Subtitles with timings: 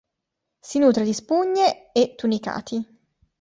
[0.61, 2.83] Si nutre di spugne e tunicati.